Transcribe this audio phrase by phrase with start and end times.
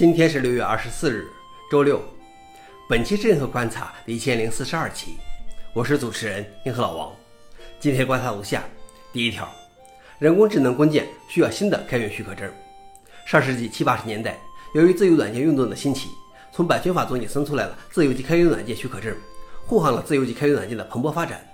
[0.00, 1.26] 今天是六月二十四日，
[1.70, 2.02] 周六。
[2.88, 5.18] 本期任何观察一千零四十二期，
[5.74, 7.12] 我是主持人银河老王。
[7.78, 8.64] 今天观察如下：
[9.12, 9.46] 第一条，
[10.18, 12.50] 人工智能关键需要新的开源许可证。
[13.26, 14.38] 上世纪七八十年代，
[14.74, 16.08] 由于自由软件运动的兴起，
[16.50, 19.14] 从版权法中衍生出来了自由级开源软件许可证，
[19.66, 21.46] 护航了自由级开源软件的蓬勃发展。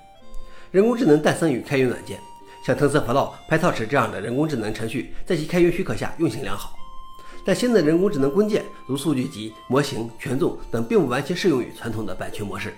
[0.71, 2.21] 人工智能诞生于开源软件，
[2.65, 6.79] 像 TensorFlow、PyTorch 这样的人工智能程序，在其开源许可下运行良好。
[7.47, 12.75] 但新的人工智能关键，如数据集、模型、权重等，并不完全适用于传统的版权模式。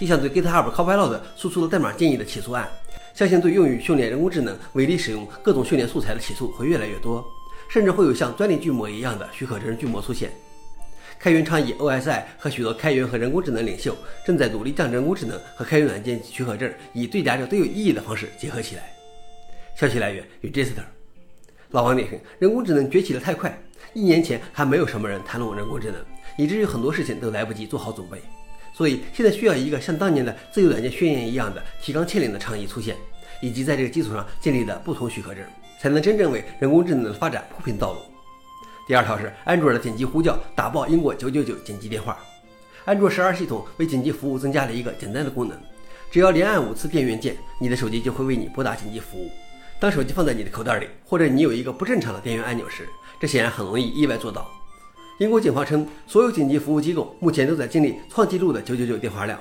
[0.00, 2.68] 一项对 GitHub Copilot 输出了代码建议的起诉案，
[3.14, 7.24] 相信对用于训练人工智能违例使用各种训练素材的起诉会越来越多，
[7.68, 10.32] 甚至会有像专利巨魔一样的许可证巨魔出现。
[11.16, 18.92] 开源倡议 OSI 和许多开源和人工智能领袖正在努力将人工智能和开源软件许可证以对两者都有意义的方式结合起来。
[19.76, 20.82] 消息来源：Register。
[21.70, 23.56] 老王点评：人工智能崛起的太快。
[23.94, 26.00] 一年前还没有什么人谈论人工智能，
[26.38, 28.18] 以至于很多事情都来不及做好准备。
[28.74, 32.96] 所以现在需要一个像当年的自由软件宣言一样的提纲挈领的倡议出现，
[33.42, 35.44] 以及在这个基础上建立的不同许可证，
[35.78, 37.98] 才能真正为人工智能的发展铺平道路。
[38.88, 42.18] 第二条是安卓的紧急呼叫打爆英国999紧急电话。
[42.86, 45.56] 安卓十二系统为紧急服务增加了一个简单的功能，
[46.10, 49.30] 只要连按五次电源键，你的手机就会为你拨打紧急服务。
[49.82, 52.88] 当手机放在你的口袋里，或者你有一个不正常的电源按钮时，
[53.20, 54.48] 这显然很容易意外做到。
[55.18, 59.36] 英国警方称，所有紧急服务机构目前都在经历创纪录的999电话量。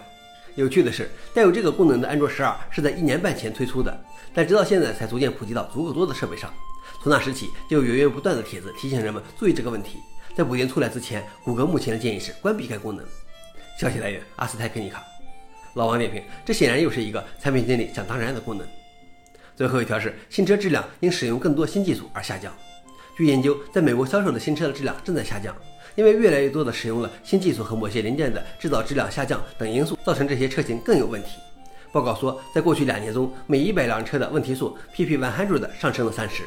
[0.55, 3.95] 有趣的是，带有这个功能的安卓十二是在一年半前推出的，
[4.33, 6.51] 但直到现在才逐渐普及到足够多的设备上。
[7.03, 9.99] 从那时起，就有源源不断的帖子提醒人们注意这个问题。
[10.35, 13.05] 在补丁出来之前，谷歌目前的建议是关闭该功能。
[13.79, 15.03] 消息来源：阿斯泰克尼卡。
[15.75, 18.65] 老王点评：这显然又是一个产品经理想当然的功能。
[19.55, 22.51] 最后一条是新车质量因使用更多新技术而下降。
[23.15, 25.55] 据研究，在美国销售的新车的质量正在下降，
[25.95, 31.31] 因为越来越多的使用了新技术和某些零件的制造质量下降等因素，造成这些车型更有问题。
[31.91, 36.43] 报告说，在过去两年中，每一百辆车的问题数 PP100 上升了三十。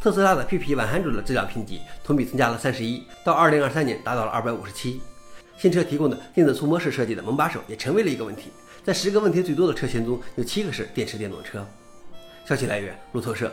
[0.00, 5.00] 特斯拉的 PP100 的质量评级同比增加了三十一，到二零二三年达到了二百五十七。
[5.56, 8.50] 新车提供的电子触摸式设计的门把手也成为了一个问题，
[8.84, 11.66] 在十个问题最多的车型中，有七个是电池电动车。
[12.48, 13.52] 消息来源：路透社。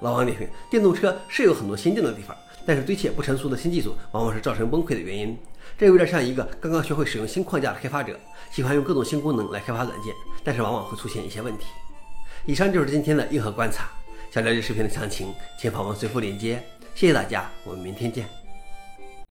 [0.00, 5.38] 老王点评：电动车是有很多先进的地方，但是堆砌不成熟的新技术往往是造成崩溃的原因。
[5.78, 8.18] 这有点像一个刚刚学会使用新框架的开发者，
[8.50, 10.12] 喜欢用各种新功能来开发软件，
[10.42, 11.66] 但是往往会出现一些问题。
[12.46, 13.88] 以上就是今天的硬核观察。
[14.32, 16.60] 想了解视频的详情，请访问随附链接。
[16.96, 18.39] 谢谢大家，我们明天见。